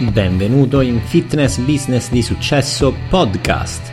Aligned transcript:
Benvenuto 0.00 0.80
in 0.80 1.00
Fitness 1.00 1.58
Business 1.58 2.08
di 2.10 2.22
Successo 2.22 2.94
Podcast, 3.08 3.90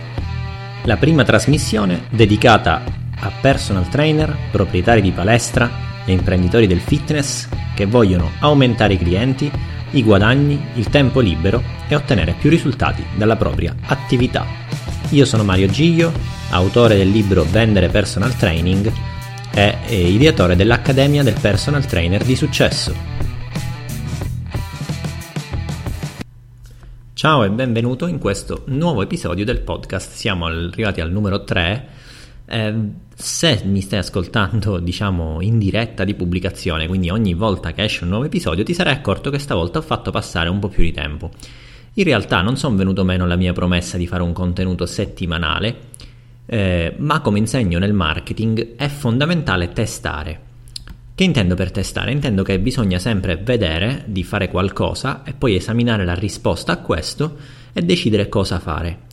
la 0.83 0.97
prima 0.97 1.23
trasmissione 1.23 2.03
dedicata 2.11 2.83
a 3.17 3.31
personal 3.41 3.89
trainer, 3.89 4.37
proprietari 4.51 5.01
di 5.01 5.09
palestra 5.09 6.03
e 6.05 6.11
imprenditori 6.11 6.67
del 6.67 6.79
fitness 6.79 7.49
che 7.73 7.87
vogliono 7.87 8.33
aumentare 8.37 8.93
i 8.93 8.97
clienti, 8.99 9.51
i 9.93 10.03
guadagni, 10.03 10.63
il 10.75 10.89
tempo 10.89 11.21
libero 11.21 11.63
e 11.87 11.95
ottenere 11.95 12.35
più 12.39 12.51
risultati 12.51 13.03
dalla 13.15 13.35
propria 13.35 13.75
attività. 13.87 14.45
Io 15.09 15.25
sono 15.25 15.43
Mario 15.43 15.69
Giglio, 15.69 16.13
autore 16.51 16.97
del 16.97 17.09
libro 17.09 17.47
Vendere 17.49 17.89
Personal 17.89 18.35
Training 18.35 18.91
e 19.55 19.75
ideatore 19.89 20.55
dell'Accademia 20.55 21.23
del 21.23 21.37
Personal 21.41 21.83
Trainer 21.87 22.23
di 22.23 22.35
Successo 22.35 23.14
Ciao 27.25 27.43
e 27.43 27.49
benvenuto 27.49 28.05
in 28.05 28.19
questo 28.19 28.65
nuovo 28.65 29.01
episodio 29.01 29.45
del 29.45 29.61
podcast. 29.61 30.11
Siamo 30.11 30.45
arrivati 30.45 31.01
al 31.01 31.09
numero 31.11 31.43
3. 31.43 31.87
Eh, 32.45 32.75
se 33.15 33.61
mi 33.65 33.81
stai 33.81 33.97
ascoltando, 33.97 34.77
diciamo, 34.77 35.41
in 35.41 35.57
diretta 35.57 36.03
di 36.03 36.13
pubblicazione, 36.13 36.85
quindi 36.85 37.09
ogni 37.09 37.33
volta 37.33 37.73
che 37.73 37.83
esce 37.83 38.03
un 38.03 38.11
nuovo 38.11 38.25
episodio, 38.25 38.63
ti 38.63 38.75
sarai 38.75 38.93
accorto 38.93 39.31
che 39.31 39.39
stavolta 39.39 39.79
ho 39.79 39.81
fatto 39.81 40.11
passare 40.11 40.49
un 40.49 40.59
po' 40.59 40.67
più 40.67 40.83
di 40.83 40.91
tempo. 40.91 41.31
In 41.93 42.03
realtà 42.03 42.43
non 42.43 42.57
sono 42.57 42.75
venuto 42.75 43.03
meno 43.03 43.23
alla 43.23 43.37
mia 43.37 43.53
promessa 43.53 43.97
di 43.97 44.05
fare 44.05 44.21
un 44.21 44.31
contenuto 44.31 44.85
settimanale, 44.85 45.77
eh, 46.45 46.93
ma 46.99 47.21
come 47.21 47.39
insegno 47.39 47.79
nel 47.79 47.93
marketing 47.93 48.75
è 48.75 48.87
fondamentale 48.87 49.73
testare. 49.73 50.44
Che 51.15 51.23
intendo 51.23 51.55
per 51.55 51.71
testare? 51.71 52.11
Intendo 52.11 52.43
che 52.43 52.59
bisogna 52.59 52.99
sempre 52.99 53.37
vedere 53.37 54.03
di 54.05 54.21
fare 54.21 54.49
qualcosa 54.49 55.23
e 55.23 55.31
poi 55.31 55.55
esaminare 55.55 56.03
la 56.03 56.13
risposta 56.13 56.73
a 56.73 56.79
questo 56.79 57.37
e 57.71 57.81
decidere 57.83 58.27
cosa 58.27 58.59
fare. 58.59 59.03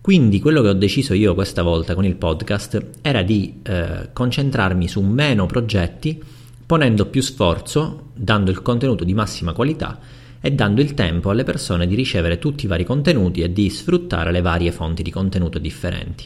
Quindi 0.00 0.40
quello 0.40 0.62
che 0.62 0.68
ho 0.68 0.72
deciso 0.72 1.12
io 1.12 1.34
questa 1.34 1.60
volta 1.60 1.94
con 1.94 2.06
il 2.06 2.16
podcast 2.16 3.00
era 3.02 3.20
di 3.20 3.60
eh, 3.62 4.08
concentrarmi 4.10 4.88
su 4.88 5.02
meno 5.02 5.44
progetti, 5.44 6.18
ponendo 6.64 7.04
più 7.04 7.20
sforzo, 7.20 8.12
dando 8.14 8.50
il 8.50 8.62
contenuto 8.62 9.04
di 9.04 9.12
massima 9.12 9.52
qualità 9.52 9.98
e 10.40 10.52
dando 10.52 10.80
il 10.80 10.94
tempo 10.94 11.28
alle 11.28 11.44
persone 11.44 11.86
di 11.86 11.94
ricevere 11.94 12.38
tutti 12.38 12.64
i 12.64 12.68
vari 12.68 12.84
contenuti 12.84 13.42
e 13.42 13.52
di 13.52 13.68
sfruttare 13.68 14.32
le 14.32 14.40
varie 14.40 14.72
fonti 14.72 15.02
di 15.02 15.10
contenuto 15.10 15.58
differenti. 15.58 16.24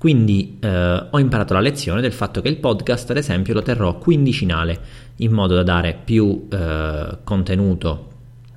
Quindi 0.00 0.56
eh, 0.60 1.06
ho 1.10 1.18
imparato 1.18 1.52
la 1.52 1.60
lezione 1.60 2.00
del 2.00 2.14
fatto 2.14 2.40
che 2.40 2.48
il 2.48 2.56
podcast, 2.56 3.10
ad 3.10 3.18
esempio, 3.18 3.52
lo 3.52 3.60
terrò 3.60 3.98
quindicinale, 3.98 4.80
in 5.16 5.30
modo 5.30 5.54
da 5.54 5.62
dare 5.62 5.94
più 6.02 6.48
eh, 6.50 7.18
contenuto 7.22 8.08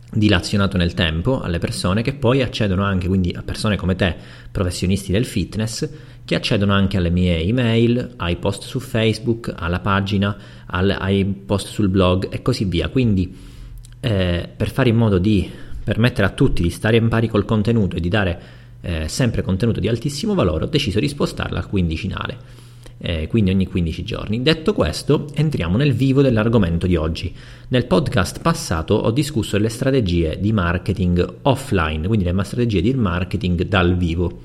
dilazionato 0.10 0.78
nel 0.78 0.94
tempo 0.94 1.42
alle 1.42 1.60
persone 1.60 2.02
che 2.02 2.14
poi 2.14 2.42
accedono 2.42 2.86
anche, 2.86 3.10
quindi 3.10 3.36
a 3.38 3.44
persone 3.44 3.76
come 3.76 3.98
te, 3.98 4.16
professionisti 4.50 5.12
del 5.12 5.26
fitness, 5.26 5.90
che 6.24 6.36
accedono 6.36 6.72
anche 6.72 6.96
alle 6.96 7.10
mie 7.10 7.42
email, 7.42 8.14
ai 8.16 8.38
post 8.38 8.64
su 8.64 8.80
Facebook, 8.80 9.54
alla 9.54 9.82
pagina, 9.82 10.38
al, 10.68 10.96
ai 10.98 11.26
post 11.26 11.68
sul 11.68 11.90
blog 11.90 12.30
e 12.32 12.42
così 12.42 12.64
via. 12.64 12.88
Quindi 12.88 13.36
eh, 14.00 14.50
per 14.56 14.72
fare 14.72 14.88
in 14.88 14.96
modo 14.96 15.18
di 15.18 15.52
permettere 15.84 16.26
a 16.26 16.30
tutti 16.30 16.64
di 16.64 16.70
stare 16.70 16.96
in 16.96 17.10
pari 17.10 17.28
col 17.28 17.44
contenuto 17.44 17.98
e 17.98 18.00
di 18.00 18.08
dare 18.08 18.62
eh, 18.86 19.08
sempre 19.08 19.42
contenuto 19.42 19.80
di 19.80 19.88
altissimo 19.88 20.34
valore, 20.34 20.66
ho 20.66 20.68
deciso 20.68 21.00
di 21.00 21.08
spostarla 21.08 21.60
al 21.60 21.68
quindicinale, 21.70 22.38
eh, 22.98 23.28
quindi 23.28 23.50
ogni 23.50 23.66
15 23.66 24.04
giorni. 24.04 24.42
Detto 24.42 24.74
questo, 24.74 25.28
entriamo 25.34 25.78
nel 25.78 25.94
vivo 25.94 26.22
dell'argomento 26.22 26.86
di 26.86 26.98
oggi. 26.98 27.34
Nel 27.70 27.86
podcast 27.86 28.42
passato 28.42 28.96
ho 28.96 29.12
discusso 29.12 29.58
le 29.58 29.70
strategie 29.70 30.38
di 30.38 30.52
marketing 30.52 31.36
offline, 31.44 32.08
quindi 32.08 32.26
le 32.26 32.44
strategie 32.44 32.82
di 32.82 32.94
marketing 32.94 33.64
dal 33.64 33.96
vivo. 33.96 34.42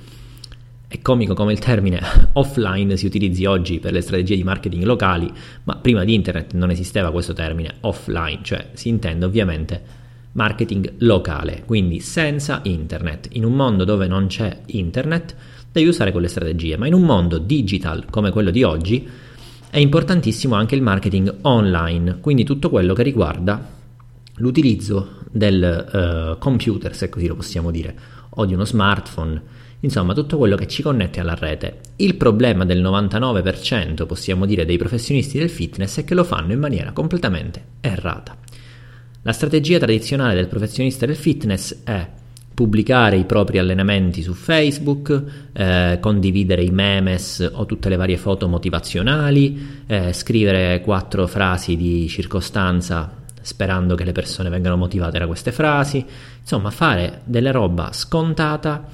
È 0.86 1.02
comico 1.02 1.34
come 1.34 1.52
il 1.52 1.58
termine 1.58 2.00
offline 2.34 2.96
si 2.96 3.06
utilizzi 3.06 3.44
oggi 3.44 3.80
per 3.80 3.92
le 3.92 4.00
strategie 4.00 4.36
di 4.36 4.44
marketing 4.44 4.84
locali, 4.84 5.30
ma 5.64 5.74
prima 5.76 6.04
di 6.04 6.14
internet 6.14 6.54
non 6.54 6.70
esisteva 6.70 7.10
questo 7.10 7.32
termine 7.32 7.74
offline, 7.80 8.38
cioè 8.42 8.70
si 8.74 8.88
intende 8.88 9.24
ovviamente 9.24 10.06
marketing 10.32 10.94
locale, 10.98 11.62
quindi 11.64 12.00
senza 12.00 12.60
internet. 12.64 13.28
In 13.32 13.44
un 13.44 13.54
mondo 13.54 13.84
dove 13.84 14.06
non 14.06 14.26
c'è 14.26 14.60
internet 14.66 15.34
devi 15.70 15.88
usare 15.88 16.12
quelle 16.12 16.28
strategie, 16.28 16.76
ma 16.76 16.86
in 16.86 16.94
un 16.94 17.02
mondo 17.02 17.38
digital 17.38 18.06
come 18.10 18.30
quello 18.30 18.50
di 18.50 18.62
oggi 18.62 19.08
è 19.70 19.78
importantissimo 19.78 20.54
anche 20.54 20.74
il 20.74 20.82
marketing 20.82 21.38
online, 21.42 22.18
quindi 22.20 22.44
tutto 22.44 22.70
quello 22.70 22.94
che 22.94 23.02
riguarda 23.02 23.76
l'utilizzo 24.36 25.16
del 25.30 26.34
uh, 26.34 26.38
computer, 26.38 26.94
se 26.94 27.08
così 27.08 27.26
lo 27.26 27.34
possiamo 27.34 27.70
dire, 27.70 27.94
o 28.30 28.46
di 28.46 28.54
uno 28.54 28.64
smartphone, 28.64 29.40
insomma 29.80 30.14
tutto 30.14 30.38
quello 30.38 30.56
che 30.56 30.66
ci 30.66 30.82
connette 30.82 31.20
alla 31.20 31.34
rete. 31.34 31.80
Il 31.96 32.14
problema 32.16 32.64
del 32.64 32.82
99%, 32.82 34.06
possiamo 34.06 34.46
dire, 34.46 34.64
dei 34.64 34.78
professionisti 34.78 35.38
del 35.38 35.50
fitness 35.50 35.98
è 35.98 36.04
che 36.04 36.14
lo 36.14 36.24
fanno 36.24 36.52
in 36.52 36.60
maniera 36.60 36.92
completamente 36.92 37.62
errata. 37.80 38.36
La 39.22 39.32
strategia 39.32 39.78
tradizionale 39.78 40.34
del 40.34 40.46
professionista 40.46 41.04
del 41.04 41.16
fitness 41.16 41.82
è 41.84 42.08
pubblicare 42.54 43.16
i 43.16 43.24
propri 43.24 43.58
allenamenti 43.58 44.22
su 44.22 44.32
Facebook, 44.32 45.22
eh, 45.52 45.98
condividere 46.00 46.62
i 46.62 46.70
memes 46.70 47.48
o 47.52 47.66
tutte 47.66 47.88
le 47.88 47.96
varie 47.96 48.16
foto 48.16 48.48
motivazionali, 48.48 49.84
eh, 49.86 50.12
scrivere 50.12 50.80
quattro 50.80 51.26
frasi 51.26 51.76
di 51.76 52.08
circostanza 52.08 53.18
sperando 53.40 53.94
che 53.94 54.04
le 54.04 54.12
persone 54.12 54.50
vengano 54.50 54.76
motivate 54.76 55.18
da 55.18 55.26
queste 55.26 55.52
frasi, 55.52 56.04
insomma 56.40 56.70
fare 56.70 57.22
delle 57.24 57.50
roba 57.50 57.92
scontata 57.92 58.84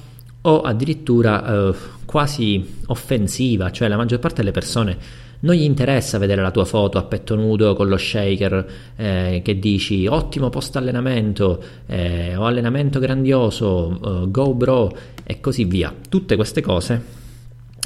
o 0.41 0.61
addirittura 0.61 1.45
eh, 1.69 1.75
quasi 2.05 2.77
offensiva, 2.85 3.71
cioè 3.71 3.87
la 3.87 3.97
maggior 3.97 4.19
parte 4.19 4.37
delle 4.37 4.51
persone 4.51 4.97
non 5.45 5.53
gli 5.55 5.61
interessa 5.61 6.17
vedere 6.17 6.41
la 6.41 6.49
tua 6.49 6.65
foto 6.65 6.97
a 6.97 7.03
petto 7.03 7.35
nudo 7.35 7.75
con 7.75 7.87
lo 7.87 7.97
shaker 7.97 8.67
eh, 8.95 9.41
che 9.43 9.59
dici 9.59 10.07
ottimo 10.07 10.49
post 10.49 10.75
allenamento 10.75 11.63
eh, 11.85 12.35
o 12.35 12.45
allenamento 12.45 12.99
grandioso, 12.99 13.97
uh, 14.01 14.31
go 14.31 14.53
bro 14.55 14.91
e 15.23 15.39
così 15.39 15.65
via. 15.65 15.93
Tutte 16.09 16.35
queste 16.35 16.61
cose 16.61 17.03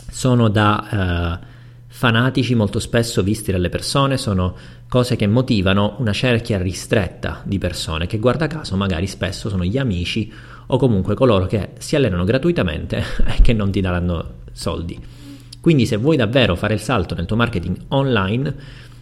sono 0.10 0.48
da 0.48 1.40
uh, 1.42 1.46
fanatici 1.88 2.56
molto 2.56 2.80
spesso 2.80 3.22
visti 3.24 3.52
dalle 3.52 3.70
persone, 3.70 4.18
sono 4.18 4.56
cose 4.88 5.18
che 5.18 5.28
motivano 5.28 5.96
una 6.00 6.14
cerchia 6.14 6.58
ristretta 6.58 7.42
di 7.44 7.58
persone 7.58 8.08
che 8.08 8.20
guarda 8.20 8.48
caso 8.48 8.76
magari 8.78 9.06
spesso 9.06 9.50
sono 9.50 9.64
gli 9.66 9.78
amici 9.78 10.32
o 10.68 10.78
comunque 10.78 11.14
coloro 11.14 11.46
che 11.46 11.72
si 11.78 11.98
allenano 11.98 12.24
gratuitamente 12.24 13.04
e 13.28 13.42
che 13.42 13.52
non 13.52 13.70
ti 13.70 13.82
daranno 13.82 14.38
soldi. 14.54 15.28
Quindi 15.70 15.86
se 15.86 15.98
vuoi 15.98 16.18
davvero 16.18 16.56
fare 16.56 16.74
il 16.74 16.80
salto 16.80 17.14
nel 17.14 17.28
tuo 17.28 17.36
marketing 17.36 17.78
online, 17.90 18.56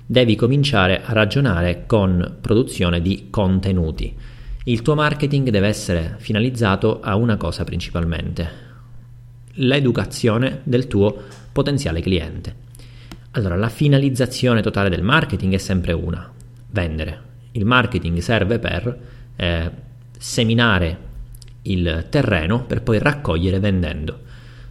devi 0.05 0.35
cominciare 0.35 1.01
a 1.01 1.13
ragionare 1.13 1.85
con 1.85 2.39
produzione 2.41 3.01
di 3.01 3.28
contenuti. 3.29 4.13
Il 4.66 4.81
tuo 4.81 4.94
marketing 4.94 5.50
deve 5.50 5.69
essere 5.69 6.16
finalizzato 6.17 7.00
a 7.00 7.16
una 7.16 7.38
cosa 7.38 7.63
principalmente, 7.63 8.50
l'educazione 9.53 10.59
del 10.63 10.88
tuo 10.88 11.16
potenziale 11.53 12.01
cliente. 12.01 12.55
Allora, 13.31 13.55
la 13.55 13.69
finalizzazione 13.69 14.61
totale 14.61 14.89
del 14.89 15.03
marketing 15.03 15.53
è 15.53 15.59
sempre 15.59 15.94
una, 15.94 16.29
vendere. 16.72 17.22
Il 17.51 17.63
marketing 17.63 18.17
serve 18.17 18.59
per 18.59 18.99
eh, 19.38 19.72
seminare 20.17 20.97
il 21.61 22.07
terreno 22.09 22.66
per 22.66 22.84
poi 22.84 22.99
raccogliere 22.99 23.57
vendendo. 23.57 24.25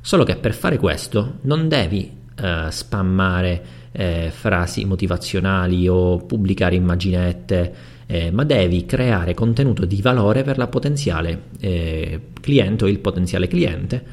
Solo 0.07 0.23
che 0.23 0.37
per 0.37 0.55
fare 0.55 0.79
questo 0.79 1.39
non 1.41 1.67
devi 1.67 2.09
uh, 2.41 2.71
spammare 2.71 3.65
eh, 3.91 4.31
frasi 4.33 4.85
motivazionali 4.85 5.89
o 5.89 6.19
pubblicare 6.19 6.77
immaginette, 6.77 7.75
eh, 8.07 8.31
ma 8.31 8.45
devi 8.45 8.87
creare 8.87 9.35
contenuto 9.35 9.85
di 9.85 10.01
valore 10.01 10.45
per 10.45 10.59
la 10.59 10.69
potenziale 10.69 11.47
eh, 11.59 12.21
cliente 12.41 12.85
o 12.85 12.87
il 12.87 13.01
potenziale 13.01 13.49
cliente 13.49 14.05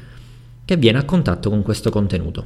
che 0.64 0.76
viene 0.76 0.98
a 0.98 1.04
contatto 1.04 1.48
con 1.48 1.62
questo 1.62 1.90
contenuto. 1.90 2.44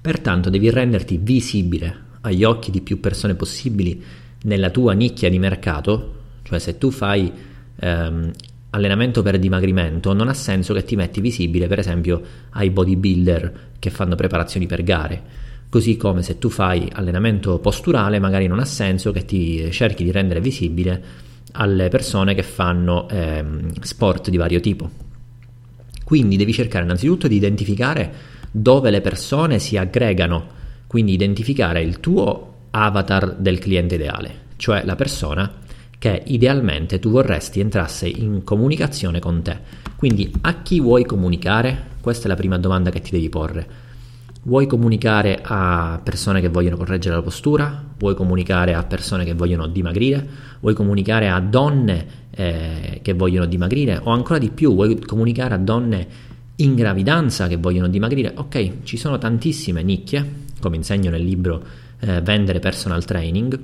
Pertanto 0.00 0.48
devi 0.48 0.70
renderti 0.70 1.18
visibile 1.18 1.94
agli 2.22 2.44
occhi 2.44 2.70
di 2.70 2.80
più 2.80 2.98
persone 2.98 3.34
possibili 3.34 4.02
nella 4.44 4.70
tua 4.70 4.94
nicchia 4.94 5.28
di 5.28 5.38
mercato, 5.38 6.14
cioè 6.44 6.58
se 6.58 6.78
tu 6.78 6.90
fai 6.90 7.30
ehm, 7.76 8.30
allenamento 8.74 9.22
per 9.22 9.38
dimagrimento 9.38 10.12
non 10.12 10.28
ha 10.28 10.34
senso 10.34 10.74
che 10.74 10.82
ti 10.82 10.96
metti 10.96 11.20
visibile 11.20 11.68
per 11.68 11.78
esempio 11.78 12.20
ai 12.50 12.70
bodybuilder 12.70 13.52
che 13.78 13.90
fanno 13.90 14.16
preparazioni 14.16 14.66
per 14.66 14.82
gare. 14.82 15.22
Così 15.68 15.96
come 15.96 16.22
se 16.22 16.38
tu 16.38 16.50
fai 16.50 16.88
allenamento 16.92 17.58
posturale 17.58 18.18
magari 18.18 18.46
non 18.46 18.58
ha 18.58 18.64
senso 18.64 19.12
che 19.12 19.24
ti 19.24 19.70
cerchi 19.70 20.04
di 20.04 20.10
rendere 20.10 20.40
visibile 20.40 21.02
alle 21.52 21.88
persone 21.88 22.34
che 22.34 22.42
fanno 22.42 23.08
ehm, 23.08 23.80
sport 23.80 24.28
di 24.28 24.36
vario 24.36 24.60
tipo. 24.60 24.90
Quindi 26.04 26.36
devi 26.36 26.52
cercare 26.52 26.84
innanzitutto 26.84 27.28
di 27.28 27.36
identificare 27.36 28.12
dove 28.50 28.90
le 28.90 29.00
persone 29.00 29.58
si 29.58 29.76
aggregano 29.76 30.62
quindi 30.86 31.12
identificare 31.12 31.82
il 31.82 31.98
tuo 31.98 32.52
avatar 32.70 33.34
del 33.36 33.58
cliente 33.58 33.96
ideale 33.96 34.42
cioè 34.56 34.84
la 34.84 34.94
persona 34.94 35.62
che 36.04 36.22
idealmente 36.26 36.98
tu 36.98 37.08
vorresti 37.08 37.60
entrasse 37.60 38.06
in 38.06 38.44
comunicazione 38.44 39.20
con 39.20 39.40
te. 39.40 39.56
Quindi 39.96 40.30
a 40.42 40.60
chi 40.60 40.78
vuoi 40.78 41.06
comunicare? 41.06 41.92
Questa 42.02 42.26
è 42.26 42.28
la 42.28 42.34
prima 42.34 42.58
domanda 42.58 42.90
che 42.90 43.00
ti 43.00 43.10
devi 43.10 43.30
porre. 43.30 43.66
Vuoi 44.42 44.66
comunicare 44.66 45.40
a 45.42 45.98
persone 46.04 46.42
che 46.42 46.50
vogliono 46.50 46.76
correggere 46.76 47.14
la 47.14 47.22
postura? 47.22 47.82
Vuoi 47.96 48.14
comunicare 48.14 48.74
a 48.74 48.84
persone 48.84 49.24
che 49.24 49.32
vogliono 49.32 49.66
dimagrire? 49.66 50.28
Vuoi 50.60 50.74
comunicare 50.74 51.30
a 51.30 51.40
donne 51.40 52.06
eh, 52.32 53.00
che 53.00 53.14
vogliono 53.14 53.46
dimagrire? 53.46 53.98
O 54.02 54.10
ancora 54.10 54.38
di 54.38 54.50
più, 54.50 54.74
vuoi 54.74 55.00
comunicare 55.00 55.54
a 55.54 55.58
donne 55.58 56.06
in 56.56 56.74
gravidanza 56.74 57.46
che 57.46 57.56
vogliono 57.56 57.88
dimagrire? 57.88 58.30
Ok, 58.36 58.82
ci 58.82 58.98
sono 58.98 59.16
tantissime 59.16 59.82
nicchie, 59.82 60.42
come 60.60 60.76
insegno 60.76 61.08
nel 61.08 61.24
libro 61.24 61.64
eh, 62.00 62.20
Vendere 62.20 62.58
Personal 62.58 63.02
Training. 63.06 63.58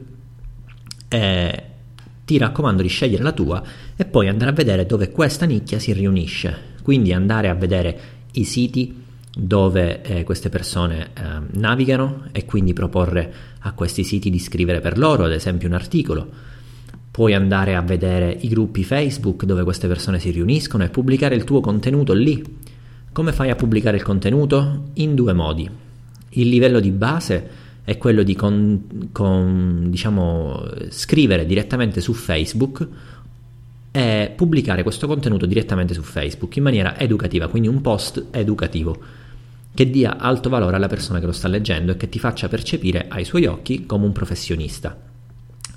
Eh, 1.06 1.64
ti 2.30 2.38
raccomando 2.38 2.80
di 2.80 2.88
scegliere 2.88 3.24
la 3.24 3.32
tua 3.32 3.60
e 3.96 4.04
poi 4.04 4.28
andare 4.28 4.52
a 4.52 4.54
vedere 4.54 4.86
dove 4.86 5.10
questa 5.10 5.46
nicchia 5.46 5.80
si 5.80 5.92
riunisce. 5.92 6.76
Quindi 6.80 7.12
andare 7.12 7.48
a 7.48 7.54
vedere 7.54 8.00
i 8.34 8.44
siti 8.44 9.02
dove 9.36 10.00
eh, 10.02 10.22
queste 10.22 10.48
persone 10.48 11.10
eh, 11.12 11.22
navigano 11.54 12.28
e 12.30 12.44
quindi 12.44 12.72
proporre 12.72 13.32
a 13.58 13.72
questi 13.72 14.04
siti 14.04 14.30
di 14.30 14.38
scrivere 14.38 14.78
per 14.78 14.96
loro, 14.96 15.24
ad 15.24 15.32
esempio 15.32 15.66
un 15.66 15.74
articolo. 15.74 16.28
Puoi 17.10 17.34
andare 17.34 17.74
a 17.74 17.82
vedere 17.82 18.30
i 18.42 18.46
gruppi 18.46 18.84
Facebook 18.84 19.44
dove 19.44 19.64
queste 19.64 19.88
persone 19.88 20.20
si 20.20 20.30
riuniscono 20.30 20.84
e 20.84 20.88
pubblicare 20.88 21.34
il 21.34 21.42
tuo 21.42 21.58
contenuto 21.58 22.12
lì. 22.12 22.40
Come 23.10 23.32
fai 23.32 23.50
a 23.50 23.56
pubblicare 23.56 23.96
il 23.96 24.04
contenuto? 24.04 24.90
In 24.94 25.16
due 25.16 25.32
modi. 25.32 25.68
Il 26.28 26.48
livello 26.48 26.78
di 26.78 26.92
base 26.92 27.50
è 27.84 27.96
quello 27.98 28.22
di 28.22 28.34
con, 28.34 29.08
con, 29.12 29.86
diciamo, 29.88 30.64
scrivere 30.90 31.46
direttamente 31.46 32.00
su 32.00 32.12
Facebook 32.12 32.86
e 33.92 34.32
pubblicare 34.36 34.82
questo 34.82 35.06
contenuto 35.06 35.46
direttamente 35.46 35.94
su 35.94 36.02
Facebook 36.02 36.56
in 36.56 36.62
maniera 36.62 36.98
educativa, 36.98 37.48
quindi 37.48 37.68
un 37.68 37.80
post 37.80 38.26
educativo 38.30 38.98
che 39.72 39.88
dia 39.88 40.18
alto 40.18 40.48
valore 40.48 40.76
alla 40.76 40.88
persona 40.88 41.20
che 41.20 41.26
lo 41.26 41.32
sta 41.32 41.48
leggendo 41.48 41.92
e 41.92 41.96
che 41.96 42.08
ti 42.08 42.18
faccia 42.18 42.48
percepire 42.48 43.06
ai 43.08 43.24
suoi 43.24 43.46
occhi 43.46 43.86
come 43.86 44.04
un 44.04 44.12
professionista. 44.12 44.96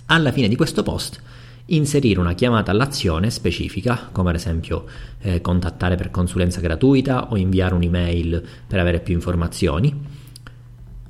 Alla 0.08 0.32
fine 0.32 0.48
di 0.48 0.56
questo 0.56 0.84
post 0.84 1.22
inserire 1.68 2.20
una 2.20 2.34
chiamata 2.34 2.72
all'azione 2.72 3.30
specifica, 3.30 4.10
come 4.12 4.30
ad 4.30 4.36
esempio 4.36 4.86
eh, 5.22 5.42
contattare 5.42 5.96
per 5.96 6.12
consulenza 6.12 6.60
gratuita 6.60 7.30
o 7.32 7.38
inviare 7.38 7.74
un'email 7.76 8.44
per 8.68 8.80
avere 8.80 9.00
più 9.00 9.14
informazioni. 9.14 10.13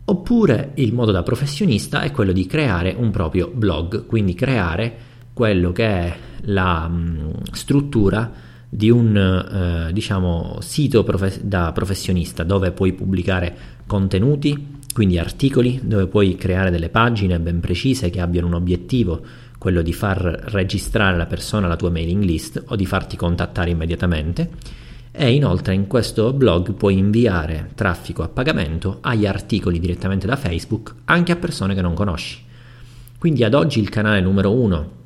Oppure 0.05 0.71
il 0.75 0.93
modo 0.93 1.11
da 1.11 1.23
professionista 1.23 2.01
è 2.01 2.11
quello 2.11 2.33
di 2.33 2.45
creare 2.45 2.93
un 2.97 3.09
proprio 3.09 3.49
blog, 3.53 4.05
quindi 4.05 4.33
creare 4.33 5.11
quello 5.31 5.71
che 5.71 5.85
è 5.85 6.15
la 6.45 6.87
mh, 6.87 6.95
mm, 6.95 7.29
struttura 7.53 8.31
di 8.67 8.89
un 8.89 9.15
eh, 9.15 9.93
diciamo, 9.93 10.57
sito 10.59 11.03
profe- 11.03 11.39
da 11.43 11.71
professionista 11.71 12.43
dove 12.43 12.71
puoi 12.71 12.91
pubblicare 12.93 13.55
contenuti, 13.85 14.79
quindi 14.93 15.17
articoli, 15.17 15.79
dove 15.83 16.07
puoi 16.07 16.35
creare 16.35 16.69
delle 16.69 16.89
pagine 16.89 17.39
ben 17.39 17.59
precise 17.61 18.09
che 18.09 18.19
abbiano 18.19 18.47
un 18.47 18.55
obiettivo, 18.55 19.21
quello 19.57 19.81
di 19.81 19.93
far 19.93 20.17
registrare 20.47 21.15
la 21.15 21.27
persona 21.27 21.67
alla 21.67 21.77
tua 21.77 21.89
mailing 21.89 22.23
list 22.23 22.61
o 22.67 22.75
di 22.75 22.85
farti 22.85 23.15
contattare 23.15 23.69
immediatamente. 23.69 24.49
E 25.15 25.31
inoltre 25.31 25.75
in 25.75 25.85
questo 25.85 26.33
blog 26.33 26.73
puoi 26.73 26.97
inviare 26.97 27.69
traffico 27.75 28.23
a 28.23 28.29
pagamento 28.29 28.97
agli 29.01 29.27
articoli 29.27 29.79
direttamente 29.79 30.25
da 30.25 30.35
Facebook 30.35 30.95
anche 31.05 31.31
a 31.31 31.35
persone 31.35 31.75
che 31.75 31.81
non 31.81 31.93
conosci. 31.93 32.41
Quindi 33.19 33.43
ad 33.43 33.53
oggi 33.53 33.79
il 33.79 33.89
canale 33.89 34.21
numero 34.21 34.51
uno 34.51 35.01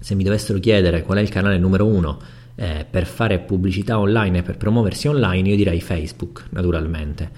se 0.00 0.14
mi 0.14 0.22
dovessero 0.22 0.58
chiedere 0.58 1.02
qual 1.02 1.18
è 1.18 1.20
il 1.20 1.28
canale 1.28 1.58
numero 1.58 1.86
uno 1.86 2.18
eh, 2.54 2.86
per 2.88 3.04
fare 3.04 3.40
pubblicità 3.40 3.98
online 3.98 4.38
e 4.38 4.42
per 4.42 4.56
promuoversi 4.56 5.08
online, 5.08 5.48
io 5.48 5.56
direi 5.56 5.80
Facebook, 5.80 6.46
naturalmente, 6.50 7.30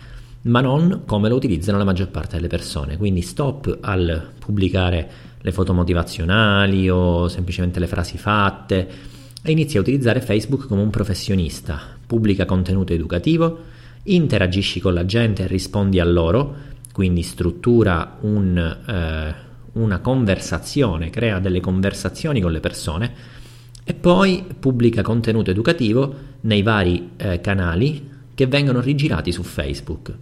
ma 0.42 0.60
non 0.60 1.02
come 1.06 1.28
lo 1.28 1.36
utilizzano 1.36 1.78
la 1.78 1.84
maggior 1.84 2.08
parte 2.08 2.36
delle 2.36 2.48
persone. 2.48 2.96
Quindi 2.96 3.22
stop 3.22 3.78
al 3.80 4.30
pubblicare 4.38 5.10
le 5.40 5.52
foto 5.52 5.72
motivazionali 5.72 6.88
o 6.90 7.28
semplicemente 7.28 7.80
le 7.80 7.86
frasi 7.86 8.18
fatte 8.18 8.88
e 9.42 9.50
inizia 9.50 9.78
a 9.78 9.82
utilizzare 9.82 10.20
Facebook 10.20 10.66
come 10.66 10.82
un 10.82 10.90
professionista. 10.90 11.98
Pubblica 12.10 12.44
contenuto 12.44 12.92
educativo, 12.92 13.58
interagisci 14.02 14.80
con 14.80 14.94
la 14.94 15.06
gente 15.06 15.44
e 15.44 15.46
rispondi 15.46 16.00
a 16.00 16.04
loro, 16.04 16.54
quindi 16.92 17.22
struttura 17.22 18.16
un... 18.22 18.56
Eh, 18.58 19.48
una 19.72 20.00
conversazione, 20.00 21.10
crea 21.10 21.38
delle 21.38 21.60
conversazioni 21.60 22.40
con 22.40 22.50
le 22.50 22.58
persone 22.58 23.12
e 23.84 23.94
poi 23.94 24.44
pubblica 24.58 25.02
contenuto 25.02 25.50
educativo 25.50 26.14
nei 26.40 26.62
vari 26.62 27.10
eh, 27.16 27.40
canali 27.40 28.08
che 28.34 28.46
vengono 28.46 28.80
rigirati 28.80 29.30
su 29.30 29.42
Facebook. 29.42 30.12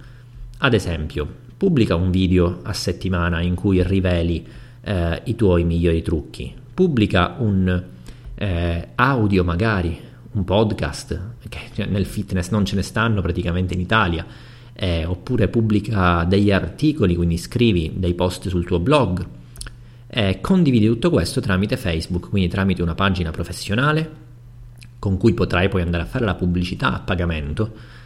Ad 0.59 0.75
esempio, 0.75 1.27
pubblica 1.57 1.95
un 1.95 2.11
video 2.11 2.61
a 2.63 2.73
settimana 2.73 3.41
in 3.41 3.55
cui 3.55 3.83
riveli 3.83 4.47
eh, 4.83 5.23
i 5.25 5.35
tuoi 5.35 5.65
migliori 5.65 6.03
trucchi, 6.03 6.55
pubblica 6.75 7.37
un 7.39 7.83
eh, 8.35 8.89
audio 8.95 9.45
magari, 9.45 9.99
un 10.39 10.45
podcast, 10.45 11.21
che 11.49 11.87
nel 11.87 12.07
fitness 12.07 12.51
non 12.51 12.65
ce 12.65 12.77
ne 12.77 12.83
stanno 12.83 13.21
praticamente 13.21 13.75
in 13.75 13.81
Italia, 13.81 14.25
eh, 14.73 15.05
oppure 15.05 15.49
pubblica 15.49 16.25
degli 16.25 16.53
articoli, 16.53 17.17
quindi 17.17 17.37
scrivi 17.37 17.95
dei 17.97 18.15
post 18.15 18.49
sul 18.49 18.65
tuo 18.65 18.79
blog, 18.79 19.27
eh, 20.07 20.39
condividi 20.41 20.87
tutto 20.87 21.11
questo 21.11 21.41
tramite 21.41 21.77
Facebook, 21.77 22.29
quindi 22.31 22.49
tramite 22.49 22.83
una 22.83 22.95
pagina 22.95 23.31
professionale 23.31 24.27
con 24.99 25.17
cui 25.17 25.35
potrai 25.35 25.69
poi 25.69 25.83
andare 25.83 26.05
a 26.05 26.07
fare 26.07 26.25
la 26.25 26.35
pubblicità 26.35 26.95
a 26.95 27.01
pagamento. 27.01 27.97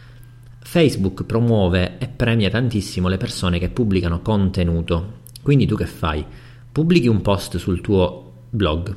Facebook 0.59 1.23
promuove 1.23 1.97
e 1.97 2.07
premia 2.07 2.49
tantissimo 2.49 3.07
le 3.07 3.17
persone 3.17 3.59
che 3.59 3.69
pubblicano 3.69 4.21
contenuto. 4.21 5.21
Quindi 5.41 5.65
tu 5.65 5.75
che 5.75 5.85
fai? 5.85 6.23
Pubblichi 6.71 7.07
un 7.07 7.21
post 7.21 7.57
sul 7.57 7.81
tuo 7.81 8.31
blog. 8.49 8.95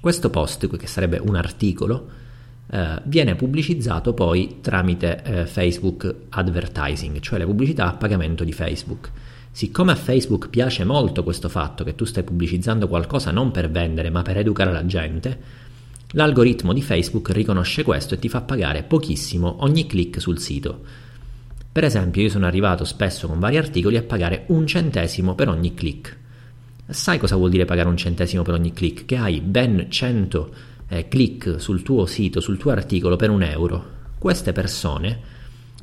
Questo 0.00 0.30
post, 0.30 0.74
che 0.76 0.86
sarebbe 0.86 1.18
un 1.18 1.34
articolo, 1.34 2.08
eh, 2.70 3.00
viene 3.04 3.34
pubblicizzato 3.34 4.14
poi 4.14 4.58
tramite 4.60 5.22
eh, 5.22 5.46
Facebook 5.46 6.14
Advertising, 6.30 7.20
cioè 7.20 7.38
le 7.38 7.44
pubblicità 7.44 7.86
a 7.86 7.94
pagamento 7.94 8.44
di 8.44 8.52
Facebook. 8.52 9.10
Siccome 9.50 9.92
a 9.92 9.96
Facebook 9.96 10.48
piace 10.48 10.84
molto 10.84 11.22
questo 11.22 11.48
fatto 11.48 11.84
che 11.84 11.94
tu 11.94 12.04
stai 12.04 12.24
pubblicizzando 12.24 12.88
qualcosa 12.88 13.30
non 13.30 13.50
per 13.50 13.70
vendere 13.70 14.10
ma 14.10 14.22
per 14.22 14.38
educare 14.38 14.72
la 14.72 14.84
gente, 14.84 15.38
l'algoritmo 16.12 16.72
di 16.72 16.82
Facebook 16.82 17.30
riconosce 17.30 17.84
questo 17.84 18.14
e 18.14 18.18
ti 18.18 18.28
fa 18.28 18.40
pagare 18.40 18.82
pochissimo 18.82 19.56
ogni 19.60 19.86
click 19.86 20.20
sul 20.20 20.40
sito. 20.40 20.80
Per 21.70 21.84
esempio 21.84 22.22
io 22.22 22.28
sono 22.28 22.46
arrivato 22.46 22.84
spesso 22.84 23.26
con 23.26 23.38
vari 23.38 23.56
articoli 23.56 23.96
a 23.96 24.02
pagare 24.02 24.44
un 24.48 24.66
centesimo 24.66 25.34
per 25.34 25.48
ogni 25.48 25.74
click. 25.74 26.18
Sai 26.86 27.18
cosa 27.18 27.36
vuol 27.36 27.50
dire 27.50 27.64
pagare 27.64 27.88
un 27.88 27.96
centesimo 27.96 28.42
per 28.42 28.54
ogni 28.54 28.72
click? 28.72 29.04
Che 29.04 29.16
hai 29.16 29.40
ben 29.40 29.86
100 29.88 30.54
eh, 30.88 31.08
click 31.08 31.60
sul 31.60 31.82
tuo 31.82 32.06
sito, 32.06 32.40
sul 32.40 32.58
tuo 32.58 32.70
articolo 32.70 33.16
per 33.16 33.30
un 33.30 33.42
euro. 33.42 33.92
Queste 34.18 34.52
persone 34.52 35.18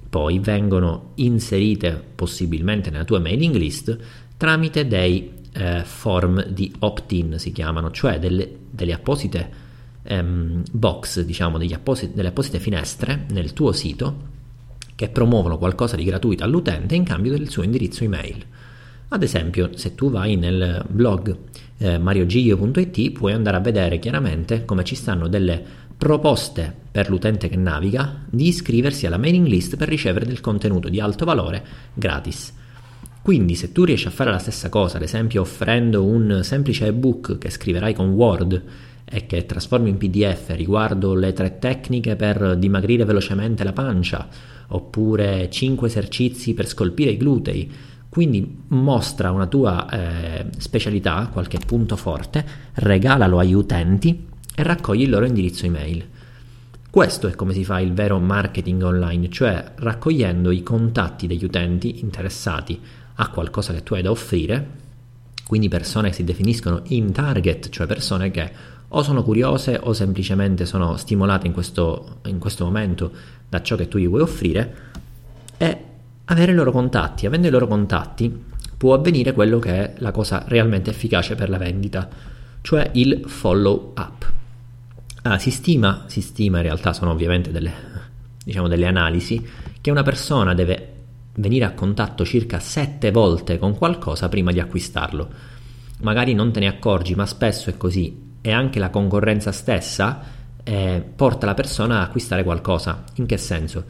poi 0.10 0.40
vengono 0.40 1.12
inserite 1.16 2.04
possibilmente 2.16 2.90
nella 2.90 3.06
tua 3.06 3.20
mailing 3.20 3.56
list 3.56 3.98
tramite 4.36 4.88
dei 4.88 5.32
eh, 5.54 5.84
form 5.84 6.46
di 6.48 6.74
opt-in 6.80 7.38
si 7.38 7.52
chiamano, 7.52 7.92
cioè 7.92 8.20
delle, 8.20 8.50
delle 8.70 8.94
apposite 8.94 9.50
ehm, 10.04 10.64
box, 10.72 11.22
diciamo, 11.22 11.58
apposit- 11.58 12.14
delle 12.14 12.30
apposite 12.30 12.60
finestre 12.60 13.26
nel 13.30 13.54
tuo 13.54 13.72
sito 13.72 14.30
che 14.96 15.10
promuovono 15.10 15.58
qualcosa 15.58 15.96
di 15.96 16.04
gratuito 16.04 16.44
all'utente 16.44 16.96
in 16.96 17.04
cambio 17.04 17.32
del 17.32 17.50
suo 17.50 17.64
indirizzo 17.64 18.04
email. 18.04 18.46
Ad 19.14 19.24
esempio, 19.24 19.72
se 19.76 19.94
tu 19.94 20.10
vai 20.10 20.38
nel 20.38 20.86
blog 20.88 21.36
eh, 21.80 21.98
mariogiglio.it 21.98 23.12
puoi 23.12 23.34
andare 23.34 23.58
a 23.58 23.60
vedere 23.60 24.00
chiaramente 24.00 24.64
come 24.64 24.86
ci 24.86 24.96
stanno 24.96 25.28
delle 25.28 25.62
proposte 25.98 26.74
per 26.90 27.10
l'utente 27.10 27.50
che 27.50 27.58
naviga 27.58 28.24
di 28.30 28.48
iscriversi 28.48 29.06
alla 29.06 29.18
mailing 29.18 29.48
list 29.48 29.76
per 29.76 29.90
ricevere 29.90 30.26
del 30.26 30.40
contenuto 30.40 30.88
di 30.88 31.02
alto 31.02 31.26
valore 31.26 31.62
gratis. 31.94 32.54
Quindi 33.22 33.56
se 33.56 33.74
tu 33.74 33.84
riesci 33.84 34.08
a 34.08 34.12
fare 34.12 34.32
la 34.32 34.40
stessa 34.40 34.70
cosa, 34.70 34.96
ad 34.96 35.04
esempio 35.04 35.42
offrendo 35.42 36.06
un 36.06 36.40
semplice 36.44 36.86
ebook 36.86 37.38
che 37.38 37.50
scriverai 37.50 37.94
con 37.94 38.12
Word 38.12 38.64
e 39.04 39.26
che 39.26 39.46
trasformi 39.46 39.90
in 39.90 39.98
PDF 39.98 40.56
riguardo 40.56 41.16
le 41.16 41.34
tre 41.34 41.60
tecniche 41.60 42.16
per 42.16 42.56
dimagrire 42.56 43.04
velocemente 43.04 43.66
la 43.66 43.74
pancia, 43.74 44.26
oppure 44.70 45.50
5 45.50 45.86
esercizi 45.86 46.54
per 46.54 46.66
scolpire 46.66 47.12
i 47.12 47.18
glutei, 47.18 47.72
quindi 48.12 48.64
mostra 48.68 49.32
una 49.32 49.48
tua 49.48 49.90
eh, 49.90 50.46
specialità, 50.58 51.30
qualche 51.32 51.60
punto 51.66 51.96
forte, 51.96 52.46
regalalo 52.74 53.40
agli 53.40 53.54
utenti 53.54 54.28
e 54.54 54.64
raccogli 54.64 55.04
il 55.04 55.10
loro 55.10 55.26
indirizzo 55.26 55.66
email. 55.66 56.06
Questo 56.90 57.30
è 57.30 57.36
come 57.36 57.54
si 57.54 57.64
fa 57.64 57.80
il 57.80 57.94
vero 57.94 58.20
marketing 58.20 58.84
online, 58.84 59.30
cioè 59.30 59.64
raccogliendo 59.76 60.52
i 60.52 60.62
contatti 60.62 61.26
degli 61.26 61.46
utenti 61.46 62.02
interessati 62.02 62.78
a 63.16 63.30
qualcosa 63.30 63.72
che 63.72 63.82
tu 63.82 63.94
hai 63.94 64.02
da 64.02 64.12
offrire, 64.12 64.68
quindi 65.48 65.70
persone 65.70 66.10
che 66.10 66.16
si 66.16 66.26
definiscono 66.26 66.82
in 66.88 67.14
target, 67.14 67.70
cioè 67.70 67.88
persone 67.88 68.30
che 68.30 68.52
o 68.90 69.04
sono 69.04 69.24
curiose 69.24 69.80
o 69.82 69.94
semplicemente 69.94 70.66
sono 70.66 70.98
stimolate 70.98 71.48
in 71.48 71.54
questo, 71.54 72.18
in 72.26 72.40
questo 72.40 72.66
momento 72.66 73.10
da 73.48 73.62
ciò 73.62 73.78
che 73.78 73.88
tu 73.88 73.98
gli 73.98 74.08
vuoi 74.10 74.20
offrire, 74.20 74.76
e 75.56 75.86
avere 76.32 76.54
i 76.54 76.56
loro 76.56 76.72
contatti. 76.72 77.26
Avendo 77.26 77.48
i 77.48 77.52
loro 77.52 77.68
contatti 77.68 78.50
può 78.78 78.94
avvenire 78.94 79.34
quello 79.34 79.60
che 79.60 79.72
è 79.72 79.94
la 79.98 80.12
cosa 80.12 80.44
realmente 80.48 80.90
efficace 80.90 81.36
per 81.36 81.50
la 81.50 81.58
vendita, 81.58 82.10
cioè 82.62 82.90
il 82.94 83.24
follow 83.26 83.94
up. 83.96 84.32
Ah, 85.24 85.38
si, 85.38 85.52
stima, 85.52 86.06
si 86.08 86.22
stima, 86.22 86.58
in 86.58 86.64
realtà 86.64 86.94
sono 86.94 87.12
ovviamente 87.12 87.52
delle, 87.52 87.72
diciamo, 88.44 88.68
delle 88.68 88.88
analisi, 88.88 89.46
che 89.80 89.92
una 89.92 90.04
persona 90.04 90.54
deve 90.56 90.88
venire 91.36 91.66
a 91.66 91.74
contatto 91.74 92.26
circa 92.26 92.60
7 92.60 93.12
volte 93.12 93.60
con 93.60 93.78
qualcosa 93.78 94.30
prima 94.30 94.52
di 94.52 94.60
acquistarlo. 94.60 95.30
Magari 96.00 96.34
non 96.34 96.52
te 96.52 96.60
ne 96.60 96.68
accorgi, 96.68 97.14
ma 97.14 97.26
spesso 97.28 97.70
è 97.70 97.78
così. 97.78 98.30
E 98.42 98.52
anche 98.52 98.80
la 98.80 98.90
concorrenza 98.90 99.52
stessa 99.52 100.24
eh, 100.64 101.04
porta 101.16 101.46
la 101.46 101.54
persona 101.54 102.00
a 102.00 102.04
acquistare 102.04 102.44
qualcosa. 102.44 103.04
In 103.16 103.28
che 103.28 103.38
senso? 103.38 103.86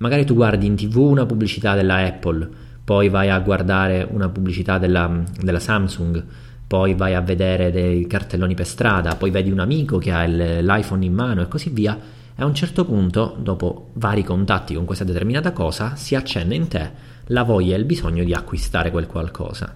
Magari 0.00 0.24
tu 0.24 0.34
guardi 0.34 0.64
in 0.64 0.76
tv 0.76 0.96
una 0.96 1.26
pubblicità 1.26 1.74
della 1.74 1.96
Apple, 1.96 2.48
poi 2.82 3.10
vai 3.10 3.28
a 3.28 3.38
guardare 3.38 4.08
una 4.10 4.30
pubblicità 4.30 4.78
della, 4.78 5.22
della 5.38 5.60
Samsung, 5.60 6.24
poi 6.66 6.94
vai 6.94 7.14
a 7.14 7.20
vedere 7.20 7.70
dei 7.70 8.06
cartelloni 8.06 8.54
per 8.54 8.66
strada, 8.66 9.16
poi 9.16 9.30
vedi 9.30 9.50
un 9.50 9.58
amico 9.58 9.98
che 9.98 10.10
ha 10.10 10.24
il, 10.24 10.64
l'iPhone 10.64 11.04
in 11.04 11.12
mano 11.12 11.42
e 11.42 11.48
così 11.48 11.68
via, 11.68 11.98
e 12.34 12.42
a 12.42 12.46
un 12.46 12.54
certo 12.54 12.86
punto, 12.86 13.36
dopo 13.38 13.90
vari 13.94 14.24
contatti 14.24 14.72
con 14.72 14.86
questa 14.86 15.04
determinata 15.04 15.52
cosa, 15.52 15.94
si 15.96 16.14
accende 16.14 16.54
in 16.54 16.68
te 16.68 16.90
la 17.26 17.42
voglia 17.42 17.74
e 17.74 17.78
il 17.78 17.84
bisogno 17.84 18.24
di 18.24 18.32
acquistare 18.32 18.90
quel 18.90 19.06
qualcosa. 19.06 19.74